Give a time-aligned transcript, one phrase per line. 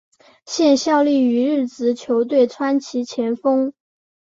[0.47, 3.71] 现效力于日职球队川崎前锋。